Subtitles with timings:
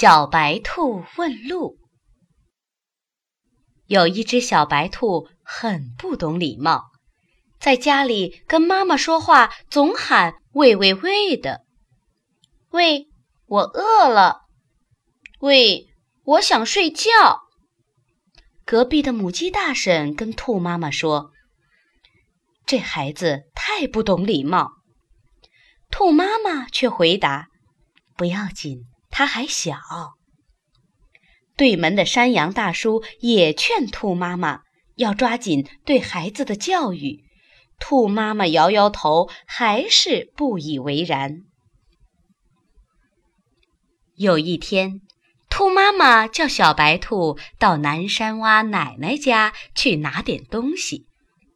[0.00, 1.76] 小白兔问路。
[3.84, 6.86] 有一只小白兔很不懂礼貌，
[7.58, 11.66] 在家里跟妈妈说话总喊“喂喂喂”的
[12.72, 13.08] ，“喂，
[13.44, 14.46] 我饿了
[15.40, 15.90] ”，“喂，
[16.24, 17.10] 我想睡觉”。
[18.64, 21.32] 隔壁的母鸡大婶跟兔妈妈说
[22.64, 24.72] ：“这孩子太不懂礼貌。”
[25.92, 27.48] 兔妈妈却回答
[28.16, 28.86] ：“不要紧，
[29.20, 29.76] 他还小。”
[31.54, 34.62] 对门的山羊大叔也劝兔妈妈
[34.96, 37.22] 要抓紧对孩子的教育，
[37.78, 41.42] 兔妈妈摇摇头，还是不以为然。
[44.16, 45.02] 有一天，
[45.50, 51.08] 兔妈妈叫小白兔到南山洼奶奶家去拿点东西，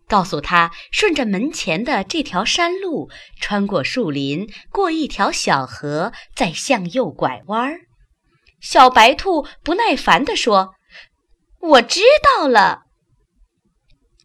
[0.07, 3.11] 告诉他顺着门前的这条山路，
[3.41, 7.81] 穿过树林，过一条小河，再向右拐弯儿。
[8.61, 10.75] 小白兔不耐烦地说
[11.61, 12.83] ：“我知道了。”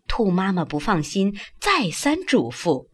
[0.08, 2.88] 兔妈妈不放心，再三嘱咐：“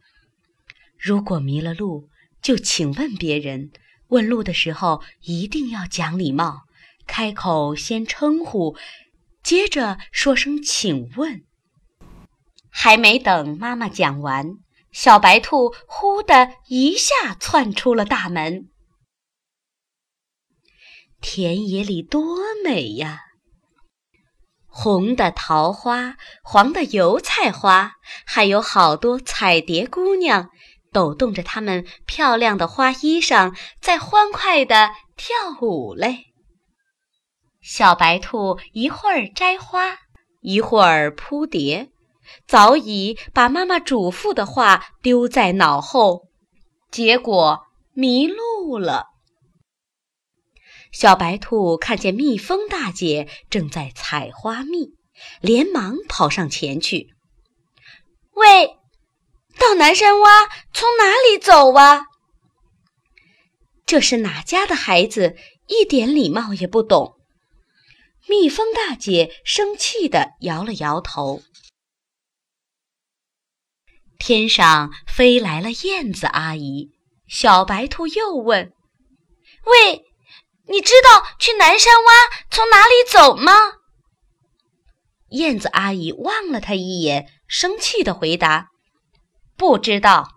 [1.00, 2.10] 如果迷了路，
[2.42, 3.72] 就请问别人。
[4.10, 6.62] 问路的时候一定要讲礼貌，
[7.08, 8.78] 开口先称呼，
[9.44, 11.44] 接着说声请问。”
[12.78, 14.58] 还没等妈妈讲完，
[14.92, 18.70] 小白兔呼的一下窜出了大门。
[21.22, 23.22] 田野里多美呀！
[24.68, 27.94] 红的桃花，黄的油菜花，
[28.26, 30.50] 还有好多彩蝶姑娘，
[30.92, 36.26] 抖动着她们漂亮的花衣裳，在欢快地跳舞嘞。
[37.62, 39.98] 小白兔一会儿摘花，
[40.42, 41.90] 一会儿扑蝶，
[42.48, 46.28] 早已把妈妈嘱咐的话丢在脑后，
[46.92, 47.62] 结果
[47.94, 49.08] 迷路了。
[50.92, 54.94] 小白兔看见蜜蜂大姐正在采花蜜，
[55.42, 57.10] 连忙跑上前去
[58.36, 58.78] ：“喂，
[59.60, 62.06] 到南山洼从哪里走啊？”
[63.86, 65.36] 这是哪家的孩子？
[65.68, 67.16] 一点礼貌也不懂。
[68.28, 71.42] 蜜蜂大姐生气地摇了摇头。
[74.18, 76.92] 天上飞来了燕子阿姨，
[77.28, 78.74] 小白兔又问
[79.66, 80.04] ：“喂？”
[80.68, 82.10] 你知道去南山洼
[82.50, 83.52] 从哪里走吗？
[85.30, 88.70] 燕子阿姨望了他一眼，生气地回答
[89.56, 90.30] ：“不知道。”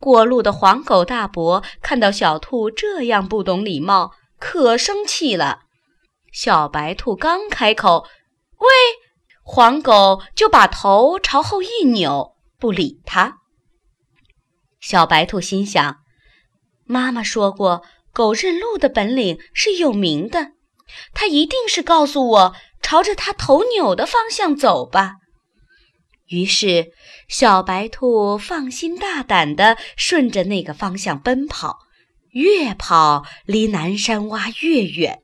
[0.00, 5.60] 过路的黄狗大伯看到小兔这样不懂礼貌，可生气了。
[6.32, 8.08] 小白兔刚开口
[8.58, 8.66] ：“喂！”
[9.44, 13.36] 黄狗就把头朝后一扭，不理它。
[14.80, 15.98] 小白兔心想
[16.84, 17.84] ：“妈妈说过。”
[18.14, 20.52] 狗认路的本领是有名的，
[21.14, 25.16] 它一定是告诉我朝着它头扭的方向走吧。
[26.28, 26.92] 于是，
[27.28, 31.78] 小白兔放心大胆地顺着那个方向奔跑，
[32.30, 35.18] 越跑离南山洼越远。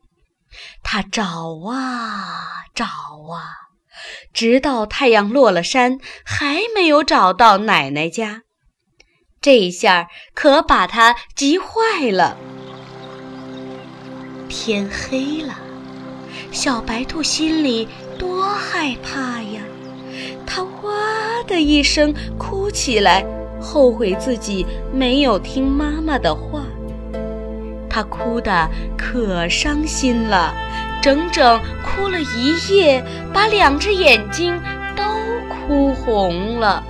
[0.82, 3.69] 它找啊找啊，
[4.32, 8.42] 直到太阳落了山，还没有找到奶奶家。
[9.40, 12.36] 这下可把他急坏了。
[14.48, 15.58] 天黑了，
[16.52, 17.88] 小白兔心里
[18.18, 19.62] 多害怕呀！
[20.46, 20.92] 它哇
[21.46, 23.24] 的一声哭起来，
[23.60, 26.64] 后悔自己没有听妈妈的话。
[27.88, 30.54] 它哭得可伤心了，
[31.00, 33.02] 整整哭了一夜，
[33.32, 34.60] 把两只眼睛
[34.96, 35.02] 都
[35.48, 36.84] 哭红了。